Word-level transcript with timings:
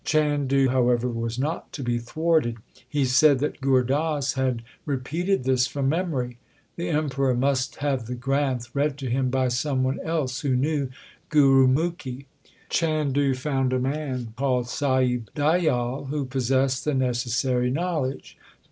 Chandu, 0.03 0.69
however, 0.69 1.07
was 1.07 1.37
not 1.37 1.71
to 1.73 1.83
be 1.83 1.99
thwarted. 1.99 2.57
He 2.89 3.05
said 3.05 3.37
that 3.37 3.61
Gur 3.61 3.83
Das 3.83 4.33
had 4.33 4.63
repeated 4.83 5.43
this 5.43 5.67
from 5.67 5.89
memory. 5.89 6.39
The 6.75 6.89
Emperor 6.89 7.35
must 7.35 7.75
have 7.75 8.07
the 8.07 8.15
Granth 8.15 8.69
read 8.73 8.97
to 8.97 9.11
him 9.11 9.29
by 9.29 9.49
some 9.49 9.83
one 9.83 9.99
else 9.99 10.41
who 10.41 10.55
knew 10.55 10.89
Gurumukhi. 11.29 12.25
Chandu 12.71 13.35
found 13.35 13.73
a 13.73 13.79
man 13.79 14.33
called 14.35 14.67
Sahib 14.67 15.29
Diyal, 15.35 16.07
who 16.07 16.25
possessed 16.25 16.83
the 16.83 16.95
necessary 16.95 17.69
knowledge. 17.69 18.39